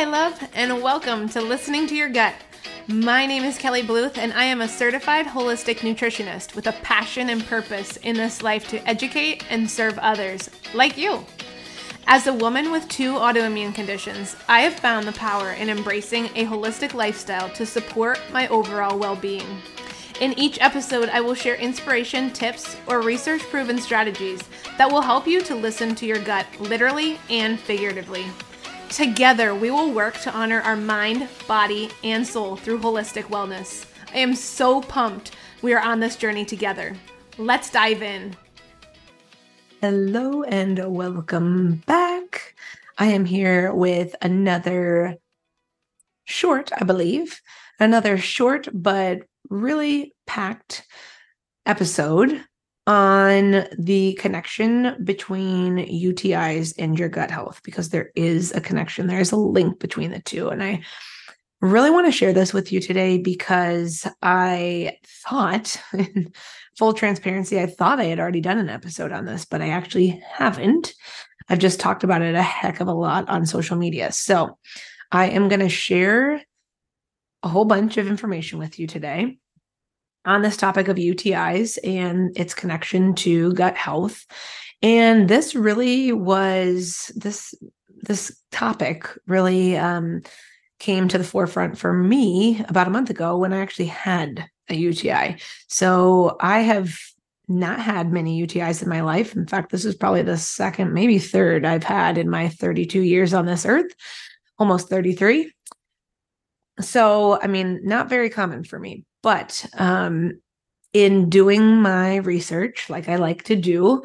[0.00, 2.32] Hi, love, and welcome to Listening to Your Gut.
[2.88, 7.28] My name is Kelly Bluth, and I am a certified holistic nutritionist with a passion
[7.28, 11.26] and purpose in this life to educate and serve others, like you.
[12.06, 16.46] As a woman with two autoimmune conditions, I have found the power in embracing a
[16.46, 19.60] holistic lifestyle to support my overall well being.
[20.18, 24.40] In each episode, I will share inspiration, tips, or research proven strategies
[24.78, 28.24] that will help you to listen to your gut literally and figuratively.
[28.90, 33.86] Together, we will work to honor our mind, body, and soul through holistic wellness.
[34.12, 36.96] I am so pumped we are on this journey together.
[37.38, 38.34] Let's dive in.
[39.80, 42.56] Hello and welcome back.
[42.98, 45.14] I am here with another
[46.24, 47.40] short, I believe,
[47.78, 50.84] another short but really packed
[51.64, 52.44] episode
[52.90, 59.06] on the connection between UTIs and your gut health because there is a connection.
[59.06, 60.48] There is a link between the two.
[60.48, 60.82] And I
[61.60, 66.32] really want to share this with you today because I thought, in
[66.78, 70.20] full transparency, I thought I had already done an episode on this, but I actually
[70.28, 70.92] haven't.
[71.48, 74.10] I've just talked about it a heck of a lot on social media.
[74.10, 74.58] So
[75.12, 76.42] I am going to share
[77.44, 79.38] a whole bunch of information with you today
[80.24, 84.26] on this topic of UTIs and its connection to gut health.
[84.82, 87.54] And this really was this
[88.02, 90.22] this topic really um,
[90.78, 94.74] came to the forefront for me about a month ago when I actually had a
[94.74, 95.36] UTI.
[95.68, 96.96] So I have
[97.48, 99.34] not had many UTIs in my life.
[99.34, 103.34] In fact, this is probably the second, maybe third I've had in my 32 years
[103.34, 103.92] on this earth,
[104.58, 105.52] almost 33.
[106.80, 109.04] So, I mean, not very common for me.
[109.22, 110.40] But um,
[110.92, 114.02] in doing my research, like I like to do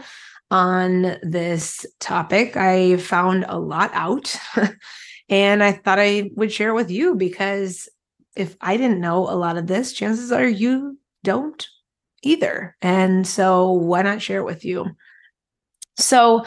[0.51, 4.35] on this topic, I found a lot out.
[5.29, 7.89] and I thought I would share with you because
[8.35, 11.65] if I didn't know a lot of this, chances are you don't
[12.21, 12.75] either.
[12.81, 14.91] And so why not share it with you?
[15.97, 16.45] So,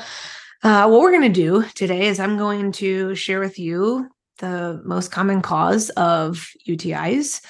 [0.63, 4.83] uh, what we're going to do today is I'm going to share with you the
[4.85, 7.41] most common cause of UTIs,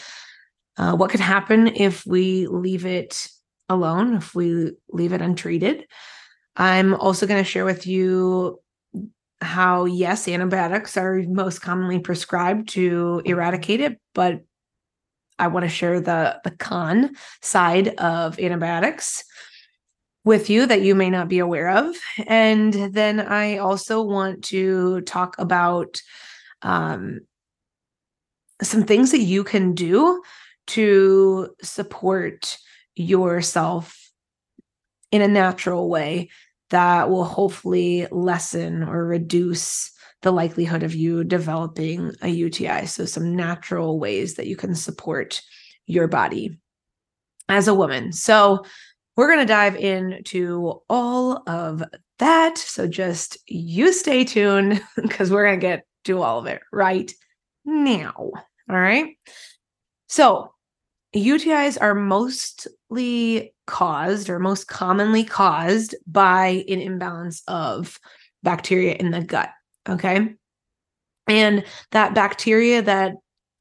[0.79, 3.29] uh, what could happen if we leave it
[3.69, 5.87] alone, if we leave it untreated.
[6.57, 8.61] I'm also going to share with you
[9.41, 14.41] how, yes, antibiotics are most commonly prescribed to eradicate it, but
[15.39, 19.23] I want to share the, the con side of antibiotics
[20.25, 21.97] with you that you may not be aware of.
[22.27, 26.03] And then I also want to talk about
[26.63, 27.21] um,
[28.61, 30.21] some things that you can do
[30.69, 32.59] to support
[32.95, 34.11] yourself
[35.11, 36.31] in a natural way
[36.71, 39.91] that will hopefully lessen or reduce
[40.23, 42.87] the likelihood of you developing a UTI.
[42.87, 45.41] So, some natural ways that you can support
[45.87, 46.59] your body
[47.49, 48.13] as a woman.
[48.13, 48.65] So,
[49.17, 51.83] we're going to dive into all of
[52.19, 52.59] that.
[52.59, 57.13] So, just you stay tuned because we're going to get to all of it right
[57.65, 58.13] now.
[58.17, 58.35] All
[58.69, 59.17] right.
[60.09, 60.53] So,
[61.15, 67.99] UTIs are mostly caused or most commonly caused by an imbalance of
[68.43, 69.51] bacteria in the gut.
[69.89, 70.35] Okay.
[71.27, 73.15] And that bacteria that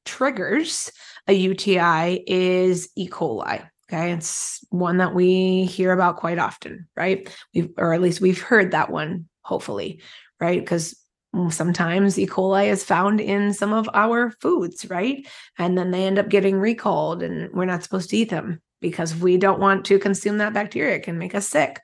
[0.05, 0.91] triggers
[1.27, 3.09] a UTI is E.
[3.09, 3.67] coli.
[3.89, 4.11] Okay.
[4.11, 7.29] It's one that we hear about quite often, right?
[7.53, 10.01] We've, or at least we've heard that one, hopefully,
[10.39, 10.59] right?
[10.59, 11.01] Because
[11.35, 12.25] Mm, sometimes E.
[12.25, 15.27] coli is found in some of our foods, right?
[15.57, 19.15] And then they end up getting recalled and we're not supposed to eat them because
[19.15, 20.95] we don't want to consume that bacteria.
[20.95, 21.81] It can make us sick.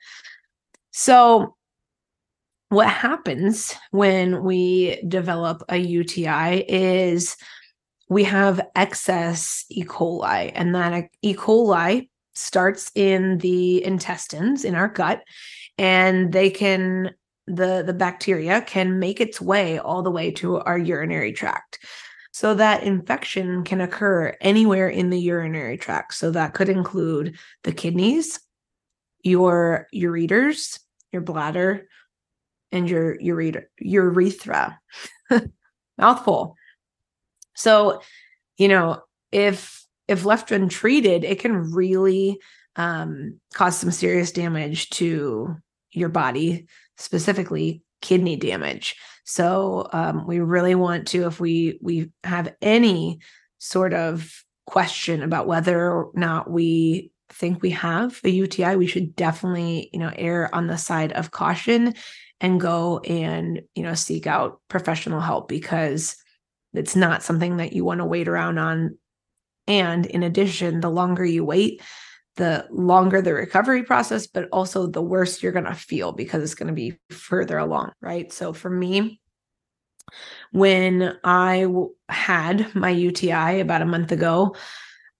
[0.92, 1.56] So,
[2.70, 7.36] what happens when we develop a UTI is
[8.08, 9.84] we have excess E.
[9.84, 11.34] coli, and that E.
[11.34, 15.22] coli starts in the intestines, in our gut,
[15.78, 17.14] and they can
[17.46, 21.78] the the bacteria can make its way all the way to our urinary tract.
[22.32, 26.14] So that infection can occur anywhere in the urinary tract.
[26.14, 28.40] So that could include the kidneys
[29.22, 30.78] your ureters
[31.12, 31.86] your bladder
[32.72, 34.80] and your urethra urethra.
[35.98, 36.56] Mouthful.
[37.54, 38.02] So
[38.58, 39.02] you know
[39.32, 42.38] if if left untreated it can really
[42.76, 45.56] um, cause some serious damage to
[45.92, 48.96] your body specifically kidney damage.
[49.24, 53.20] So um, we really want to, if we we have any
[53.58, 54.30] sort of
[54.66, 59.98] question about whether or not we think we have a UTI, we should definitely, you
[59.98, 61.94] know, err on the side of caution
[62.40, 66.16] and go and, you know, seek out professional help because
[66.74, 68.98] it's not something that you want to wait around on.
[69.66, 71.80] And in addition, the longer you wait,
[72.36, 76.54] the longer the recovery process, but also the worse you're going to feel because it's
[76.54, 78.32] going to be further along, right?
[78.32, 79.20] So for me,
[80.52, 84.56] when I w- had my UTI about a month ago,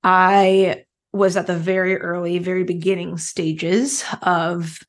[0.02, 4.80] I was at the very early, very beginning stages of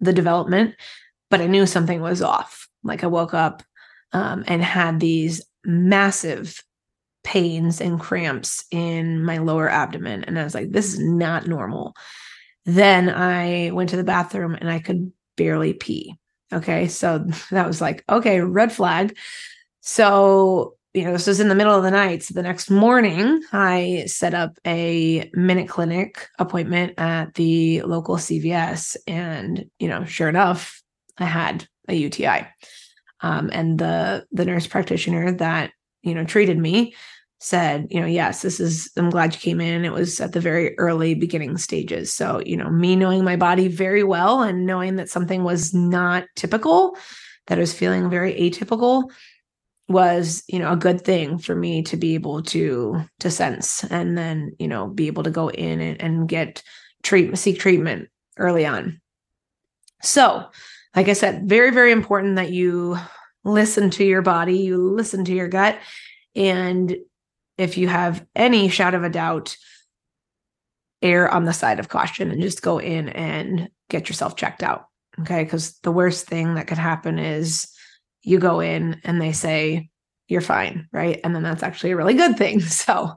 [0.00, 0.74] the development,
[1.28, 2.68] but I knew something was off.
[2.82, 3.62] Like I woke up
[4.12, 6.62] um, and had these massive
[7.22, 10.24] pains and cramps in my lower abdomen.
[10.24, 11.94] And I was like, this is not normal.
[12.64, 16.14] Then I went to the bathroom and I could barely pee.
[16.52, 16.88] Okay.
[16.88, 17.18] So
[17.50, 19.16] that was like, okay, red flag.
[19.80, 22.22] So, you know, this was in the middle of the night.
[22.22, 28.96] So the next morning, I set up a minute clinic appointment at the local CVS.
[29.06, 30.82] And, you know, sure enough,
[31.16, 32.46] I had a UTI.
[33.22, 35.72] Um, and the the nurse practitioner that
[36.02, 36.94] you know treated me
[37.38, 39.84] said you know yes this is i'm glad you came in.
[39.84, 42.12] It was at the very early beginning stages.
[42.12, 46.24] So you know me knowing my body very well and knowing that something was not
[46.36, 46.96] typical
[47.46, 49.10] that I was feeling very atypical
[49.88, 54.16] was you know a good thing for me to be able to to sense and
[54.16, 56.62] then you know be able to go in and, and get
[57.02, 59.00] treatment seek treatment early on.
[60.02, 60.46] So
[60.94, 62.98] like i said very very important that you
[63.44, 65.78] listen to your body you listen to your gut
[66.34, 66.96] and
[67.60, 69.56] if you have any shadow of a doubt,
[71.02, 74.86] err on the side of caution and just go in and get yourself checked out.
[75.20, 75.44] Okay.
[75.44, 77.68] Because the worst thing that could happen is
[78.22, 79.90] you go in and they say,
[80.26, 80.88] you're fine.
[80.90, 81.20] Right.
[81.22, 82.60] And then that's actually a really good thing.
[82.70, 83.12] So,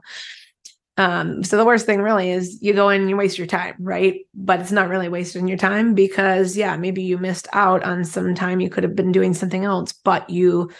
[0.96, 3.74] um, so the worst thing really is you go in and you waste your time,
[3.80, 4.20] right?
[4.32, 8.34] But it's not really wasting your time because yeah, maybe you missed out on some
[8.34, 10.70] time you could have been doing something else, but you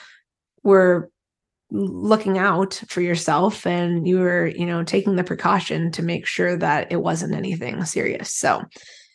[0.63, 1.11] were
[1.71, 6.57] looking out for yourself and you were you know taking the precaution to make sure
[6.57, 8.63] that it wasn't anything serious so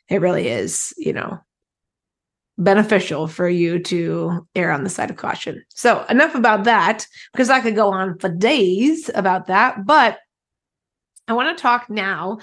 [0.09, 1.39] it really is you know
[2.57, 7.49] beneficial for you to err on the side of caution so enough about that because
[7.49, 10.19] i could go on for days about that but
[11.29, 12.37] i want to talk now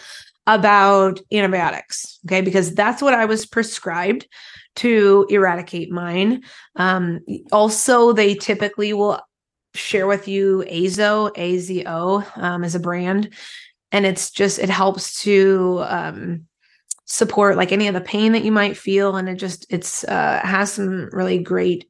[0.46, 4.26] about antibiotics okay because that's what i was prescribed
[4.74, 6.42] to eradicate mine
[6.76, 9.20] um, also they typically will
[9.76, 13.34] share with you Azo, AZO um, as a brand.
[13.92, 16.46] And it's just, it helps to um,
[17.04, 19.16] support like any of the pain that you might feel.
[19.16, 21.88] And it just, it's, uh, has some really great,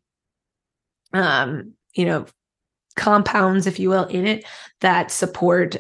[1.13, 2.27] um, you know,
[2.97, 4.45] compounds, if you will, in it
[4.81, 5.77] that support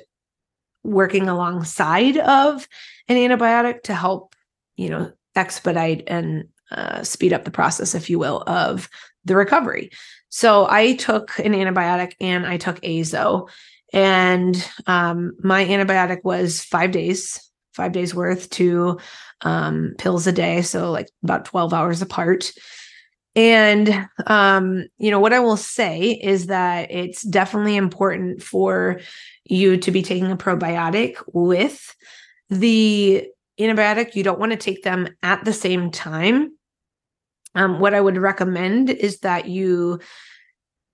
[0.86, 2.66] working alongside of
[3.08, 4.34] an antibiotic to help,
[4.76, 8.88] you know, expedite and uh, speed up the process, if you will, of
[9.24, 9.90] the recovery.
[10.28, 13.48] So I took an antibiotic and I took Azo,
[13.92, 14.56] and
[14.86, 17.40] um, my antibiotic was five days,
[17.74, 18.98] five days worth, two
[19.42, 22.52] um, pills a day, so like about twelve hours apart.
[23.36, 29.00] And um, you know what I will say is that it's definitely important for
[29.44, 31.94] you to be taking a probiotic with
[32.48, 33.28] the
[33.60, 34.14] antibiotic.
[34.14, 36.56] You don't want to take them at the same time
[37.56, 39.98] um, what I would recommend is that you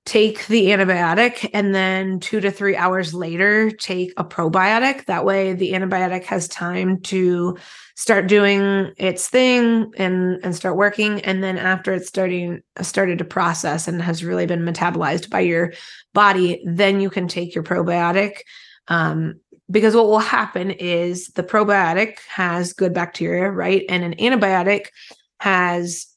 [0.04, 5.04] take the antibiotic and then two to three hours later take a probiotic.
[5.04, 7.56] That way the antibiotic has time to
[7.94, 11.20] start doing its thing and and start working.
[11.20, 15.72] And then after it's starting started to process and has really been metabolized by your
[16.14, 18.38] body then you can take your probiotic.
[18.88, 19.34] Um,
[19.70, 23.84] because what will happen is the probiotic has good bacteria right?
[23.88, 24.86] And an antibiotic
[25.38, 26.11] has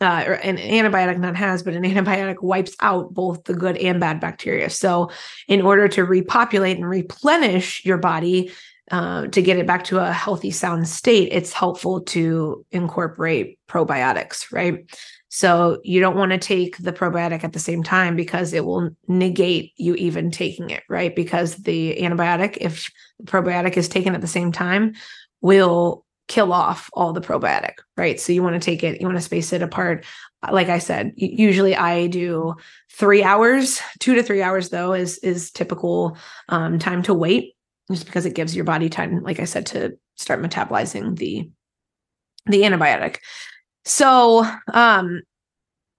[0.00, 4.00] uh, or an antibiotic not has, but an antibiotic wipes out both the good and
[4.00, 4.70] bad bacteria.
[4.70, 5.10] So,
[5.48, 8.52] in order to repopulate and replenish your body
[8.90, 14.52] uh, to get it back to a healthy, sound state, it's helpful to incorporate probiotics,
[14.52, 14.84] right?
[15.28, 18.90] So, you don't want to take the probiotic at the same time because it will
[19.06, 21.14] negate you even taking it, right?
[21.14, 24.94] Because the antibiotic, if the probiotic is taken at the same time,
[25.40, 28.18] will kill off all the probiotic, right?
[28.18, 30.04] So you want to take it, you want to space it apart.
[30.50, 32.54] Like I said, usually I do
[32.92, 36.16] three hours, two to three hours though is is typical
[36.48, 37.54] um, time to wait,
[37.90, 41.50] just because it gives your body time, like I said, to start metabolizing the
[42.46, 43.18] the antibiotic.
[43.84, 45.22] So um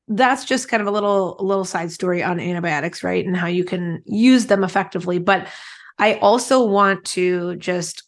[0.07, 3.25] that's just kind of a little little side story on antibiotics, right?
[3.25, 5.17] And how you can use them effectively.
[5.17, 5.47] But
[5.97, 8.03] I also want to just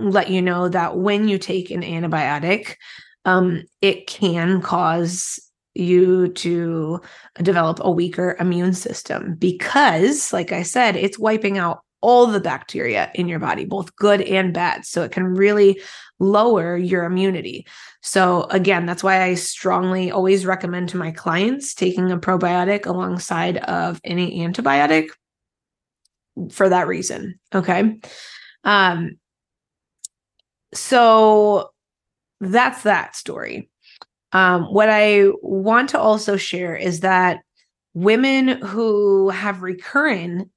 [0.00, 2.76] let you know that when you take an antibiotic,
[3.24, 5.38] um, it can cause
[5.74, 7.00] you to
[7.42, 13.10] develop a weaker immune system because, like I said, it's wiping out all the bacteria
[13.14, 14.84] in your body, both good and bad.
[14.86, 15.80] So it can really
[16.18, 17.66] lower your immunity.
[18.02, 23.58] So, again, that's why I strongly always recommend to my clients taking a probiotic alongside
[23.58, 25.08] of any antibiotic
[26.50, 27.38] for that reason.
[27.54, 27.98] Okay.
[28.64, 29.18] Um,
[30.74, 31.70] so
[32.40, 33.70] that's that story.
[34.32, 37.40] Um, what I want to also share is that
[37.94, 40.50] women who have recurrent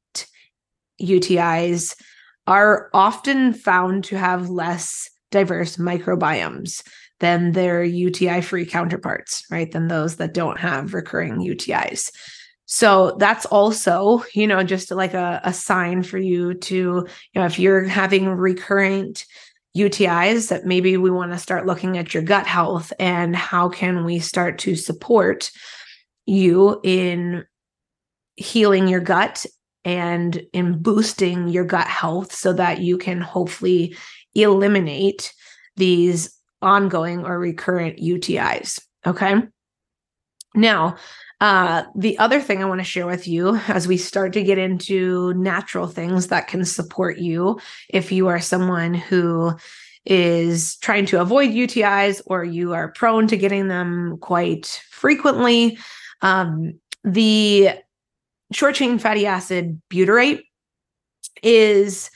[1.01, 1.95] UTIs
[2.47, 6.83] are often found to have less diverse microbiomes
[7.19, 9.71] than their UTI free counterparts, right?
[9.71, 12.11] Than those that don't have recurring UTIs.
[12.65, 17.45] So that's also, you know, just like a, a sign for you to, you know,
[17.45, 19.25] if you're having recurrent
[19.75, 24.03] UTIs, that maybe we want to start looking at your gut health and how can
[24.03, 25.51] we start to support
[26.25, 27.45] you in
[28.35, 29.45] healing your gut
[29.83, 33.95] and in boosting your gut health so that you can hopefully
[34.35, 35.33] eliminate
[35.75, 38.81] these ongoing or recurrent UTIs.
[39.05, 39.35] Okay.
[40.53, 40.97] Now,
[41.41, 44.59] uh, the other thing I want to share with you as we start to get
[44.59, 49.53] into natural things that can support you if you are someone who
[50.05, 55.79] is trying to avoid UTIs or you are prone to getting them quite frequently.
[56.21, 57.71] Um, the
[58.51, 60.41] short chain fatty acid butyrate
[61.41, 62.11] is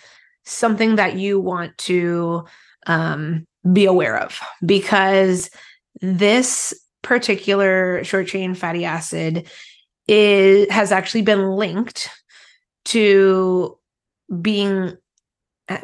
[0.46, 2.46] something that you want to
[2.86, 5.50] um, be aware of because
[6.02, 9.48] this particular short chain fatty acid
[10.08, 12.10] is has actually been linked
[12.86, 13.78] to
[14.42, 14.98] being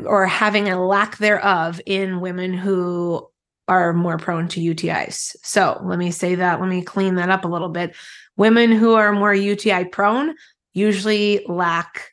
[0.04, 3.28] or having a lack thereof in women who
[3.68, 5.36] are more prone to UTIs.
[5.44, 7.96] So let me say that, let me clean that up a little bit.
[8.36, 10.36] Women who are more UTI prone
[10.74, 12.12] usually lack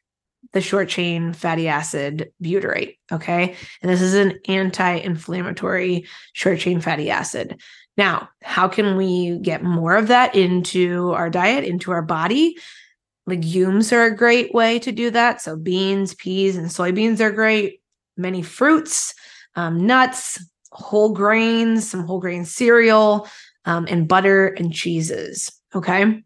[0.53, 2.99] the short chain fatty acid butyrate.
[3.11, 3.57] Okay.
[3.83, 7.59] And this is an anti inflammatory short chain fatty acid.
[7.99, 12.57] Now, how can we get more of that into our diet, into our body?
[13.27, 15.43] Legumes are a great way to do that.
[15.43, 17.83] So, beans, peas, and soybeans are great.
[18.17, 19.15] Many fruits,
[19.57, 23.29] um, nuts, whole grains, some whole grain cereal,
[23.65, 25.51] um, and butter and cheeses.
[25.75, 26.23] Okay.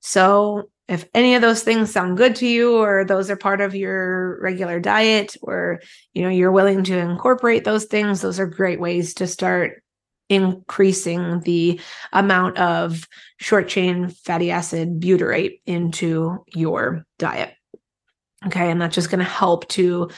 [0.00, 3.74] So, if any of those things sound good to you or those are part of
[3.74, 5.80] your regular diet or
[6.14, 9.82] you know you're willing to incorporate those things those are great ways to start
[10.28, 11.80] increasing the
[12.12, 17.54] amount of short chain fatty acid butyrate into your diet.
[18.46, 20.10] Okay, and that's just going to help to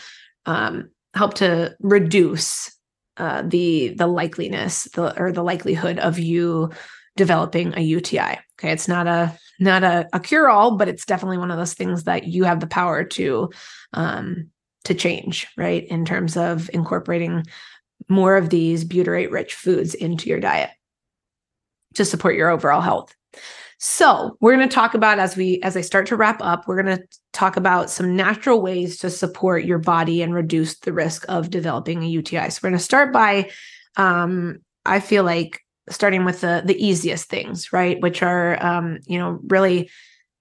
[0.46, 2.74] um, help to reduce
[3.16, 6.70] uh, the the likeliness the, or the likelihood of you
[7.16, 8.38] developing a UTI.
[8.58, 11.74] Okay, it's not a not a, a cure all, but it's definitely one of those
[11.74, 13.50] things that you have the power to
[13.92, 14.50] um,
[14.84, 15.84] to change, right?
[15.86, 17.44] In terms of incorporating
[18.08, 20.70] more of these butyrate rich foods into your diet
[21.94, 23.14] to support your overall health.
[23.80, 26.82] So, we're going to talk about as we as I start to wrap up, we're
[26.82, 31.24] going to talk about some natural ways to support your body and reduce the risk
[31.28, 32.50] of developing a UTI.
[32.50, 33.50] So, we're going to start by
[33.96, 35.60] um I feel like
[35.90, 38.00] starting with the the easiest things, right?
[38.00, 39.90] Which are um, you know, really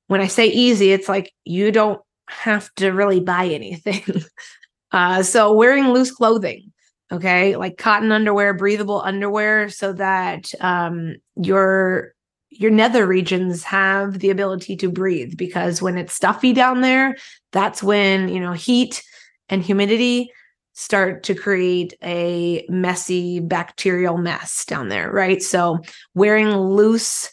[0.08, 4.24] when I say easy, it's like you don't have to really buy anything.
[4.92, 6.72] uh so wearing loose clothing
[7.12, 7.56] okay?
[7.56, 12.14] Like cotton underwear breathable underwear so that um, your
[12.50, 17.16] your nether regions have the ability to breathe because when it's stuffy down there
[17.52, 19.04] that's when you know heat
[19.50, 20.32] and humidity
[20.74, 25.42] start to create a messy bacterial mess down there right?
[25.42, 25.80] So
[26.16, 27.30] wearing loose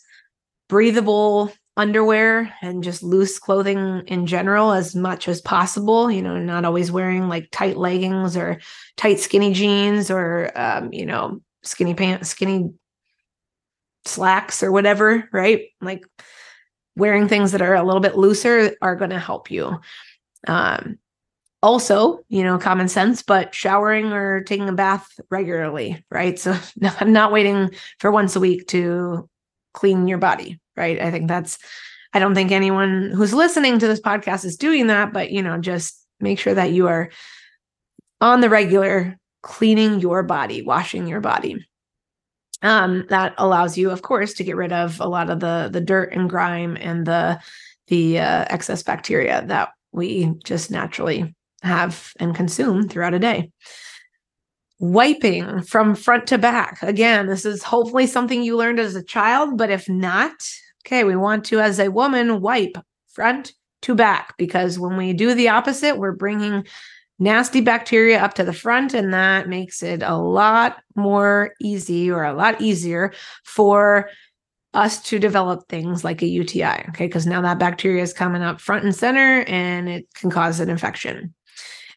[0.68, 6.64] breathable underwear and just loose clothing in general as much as possible you know not
[6.64, 8.60] always wearing like tight leggings or
[8.96, 12.70] tight skinny jeans or um, you know skinny pants skinny
[14.04, 15.68] slacks or whatever right?
[15.80, 16.04] Like
[16.96, 19.80] wearing things that are a little bit looser are going to help you.
[20.46, 20.98] Um,
[21.62, 26.38] also you know common sense but showering or taking a bath regularly right?
[26.38, 26.54] So
[27.00, 29.26] i'm not waiting for once a week to
[29.72, 31.00] clean your body right?
[31.00, 31.58] I think that's
[32.12, 35.58] i don't think anyone who's listening to this podcast is doing that but you know
[35.58, 37.10] just make sure that you are
[38.20, 41.64] on the regular cleaning your body washing your body.
[42.62, 45.82] Um, that allows you of course to get rid of a lot of the the
[45.82, 47.38] dirt and grime and the
[47.88, 53.50] the uh, excess bacteria that we just naturally have and consume throughout a day.
[54.80, 56.82] Wiping from front to back.
[56.82, 60.32] Again, this is hopefully something you learned as a child, but if not,
[60.86, 62.76] okay, we want to, as a woman, wipe
[63.08, 66.66] front to back because when we do the opposite, we're bringing
[67.18, 72.24] nasty bacteria up to the front, and that makes it a lot more easy or
[72.24, 73.12] a lot easier
[73.44, 74.10] for
[74.74, 76.86] us to develop things like a UTI.
[76.88, 80.58] Okay, because now that bacteria is coming up front and center and it can cause
[80.58, 81.32] an infection.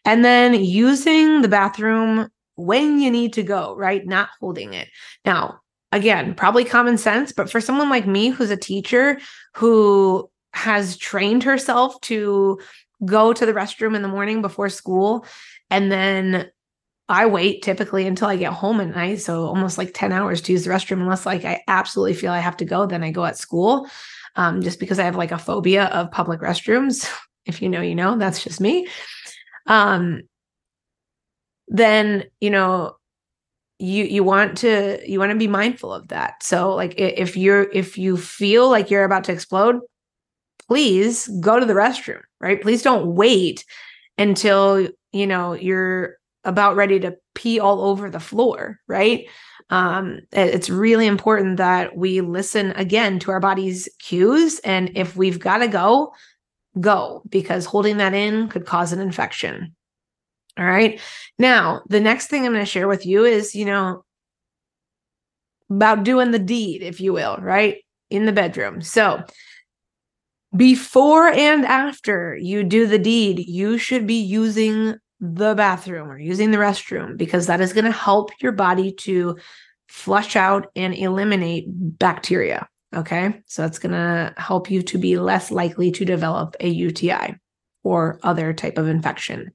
[0.05, 4.05] And then using the bathroom when you need to go, right?
[4.05, 4.87] Not holding it.
[5.25, 5.59] Now,
[5.91, 9.19] again, probably common sense, but for someone like me who's a teacher
[9.53, 12.59] who has trained herself to
[13.05, 15.25] go to the restroom in the morning before school
[15.69, 16.49] and then
[17.09, 19.21] I wait typically until I get home at night.
[19.21, 22.39] So almost like 10 hours to use the restroom, unless like I absolutely feel I
[22.39, 23.87] have to go, then I go at school.
[24.35, 27.09] Um, just because I have like a phobia of public restrooms.
[27.45, 28.89] If you know, you know, that's just me.
[29.67, 30.23] Um,
[31.69, 32.96] then you know
[33.79, 36.41] you you want to you want to be mindful of that.
[36.41, 39.79] So like if you're if you feel like you're about to explode
[40.67, 42.61] please go to the restroom right?
[42.61, 43.63] Please don't wait
[44.17, 49.25] until you know you're about ready to pee all over the floor right?
[49.69, 55.39] Um it's really important that we listen again to our body's cues and if we've
[55.39, 56.13] got to go
[56.79, 59.75] go because holding that in could cause an infection
[60.57, 60.99] all right.
[61.37, 64.03] Now, the next thing I'm going to share with you is, you know,
[65.69, 67.77] about doing the deed, if you will, right?
[68.09, 68.81] In the bedroom.
[68.81, 69.23] So,
[70.55, 76.51] before and after you do the deed, you should be using the bathroom or using
[76.51, 79.35] the restroom because that is going to help your body to
[79.89, 82.67] flush out and eliminate bacteria.
[82.95, 83.41] Okay.
[83.45, 87.35] So, that's going to help you to be less likely to develop a UTI
[87.83, 89.51] or other type of infection.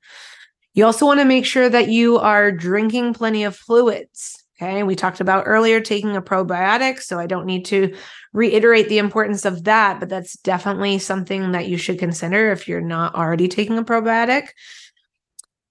[0.75, 4.43] You also want to make sure that you are drinking plenty of fluids.
[4.63, 4.83] Okay.
[4.85, 7.01] We talked about earlier taking a probiotic.
[7.01, 7.95] So I don't need to
[8.33, 12.81] reiterate the importance of that, but that's definitely something that you should consider if you're
[12.81, 14.49] not already taking a probiotic.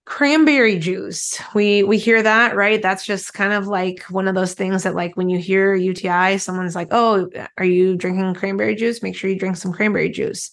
[0.05, 1.39] Cranberry juice.
[1.53, 2.81] We we hear that, right?
[2.81, 6.37] That's just kind of like one of those things that like when you hear UTI,
[6.37, 9.01] someone's like, "Oh, are you drinking cranberry juice?
[9.01, 10.51] Make sure you drink some cranberry juice."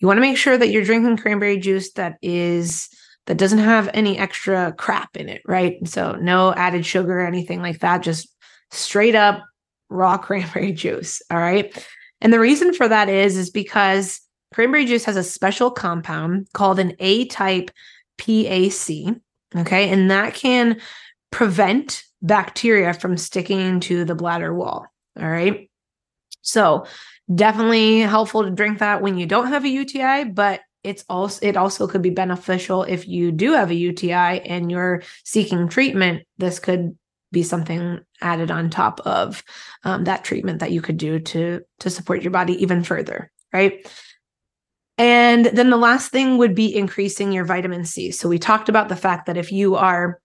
[0.00, 2.88] You want to make sure that you're drinking cranberry juice that is
[3.28, 5.86] that doesn't have any extra crap in it, right?
[5.86, 8.34] So no added sugar or anything like that, just
[8.70, 9.44] straight up
[9.90, 11.86] raw cranberry juice, all right?
[12.22, 14.20] And the reason for that is is because
[14.54, 17.70] cranberry juice has a special compound called an A-type
[18.16, 18.88] PAC,
[19.54, 19.90] okay?
[19.90, 20.80] And that can
[21.30, 24.86] prevent bacteria from sticking to the bladder wall,
[25.20, 25.70] all right?
[26.40, 26.86] So,
[27.32, 31.56] definitely helpful to drink that when you don't have a UTI, but it's also it
[31.56, 36.22] also could be beneficial if you do have a UTI and you're seeking treatment.
[36.38, 36.96] This could
[37.30, 39.44] be something added on top of
[39.84, 43.86] um, that treatment that you could do to to support your body even further, right?
[44.96, 48.10] And then the last thing would be increasing your vitamin C.
[48.10, 50.20] So we talked about the fact that if you are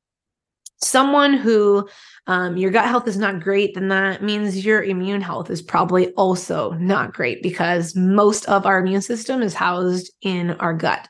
[0.82, 1.88] someone who
[2.28, 6.12] um, your gut health is not great, then that means your immune health is probably
[6.14, 11.08] also not great because most of our immune system is housed in our gut.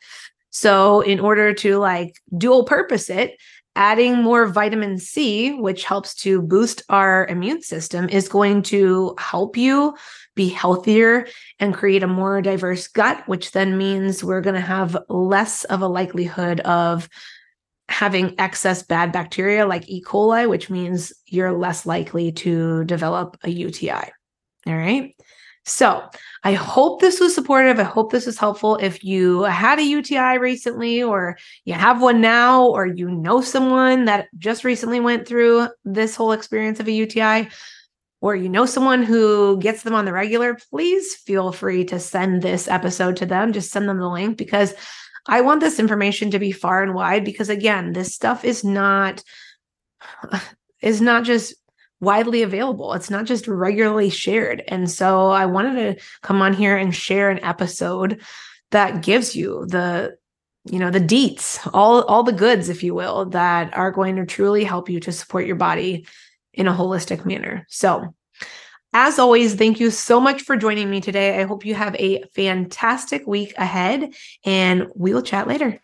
[0.49, 3.38] So, in order to like dual purpose it,
[3.76, 9.58] adding more vitamin C, which helps to boost our immune system, is going to help
[9.58, 9.95] you
[10.36, 11.28] be healthier
[11.60, 15.82] and create a more diverse gut, which then means we're going to have less of
[15.82, 17.10] a likelihood of
[17.89, 20.02] having excess bad bacteria like E.
[20.02, 24.12] coli, which means you're less likely to develop a UTI.
[24.65, 25.15] All right.
[25.65, 26.04] So
[26.43, 27.80] I hope this was supportive.
[27.80, 28.76] I hope this was helpful.
[28.78, 34.06] If you had a UTI recently, or you have one now, or you know someone
[34.06, 37.48] that just recently went through this whole experience of a UTI,
[38.19, 42.41] or you know someone who gets them on the regular, please feel free to send
[42.41, 43.54] this episode to them.
[43.54, 44.74] Just send them the link because
[45.25, 49.23] I want this information to be far and wide because again, this stuff is not
[50.81, 51.55] is not just
[52.01, 52.93] widely available.
[52.93, 54.62] It's not just regularly shared.
[54.67, 58.21] And so I wanted to come on here and share an episode
[58.71, 60.17] that gives you the
[60.65, 64.25] you know the deets all all the goods if you will that are going to
[64.25, 66.05] truly help you to support your body
[66.53, 68.15] in a holistic manner so
[68.93, 71.39] as always, thank you so much for joining me today.
[71.39, 74.13] I hope you have a fantastic week ahead,
[74.45, 75.79] and we'll chat later.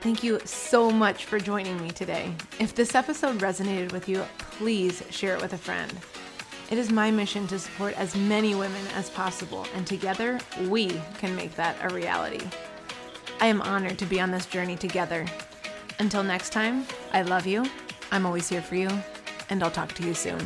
[0.00, 2.34] Thank you so much for joining me today.
[2.58, 5.92] If this episode resonated with you, please share it with a friend.
[6.70, 11.34] It is my mission to support as many women as possible, and together we can
[11.36, 12.46] make that a reality.
[13.40, 15.26] I am honored to be on this journey together.
[15.98, 17.64] Until next time, I love you
[18.14, 18.88] I'm always here for you,
[19.50, 20.38] and I'll talk to you soon.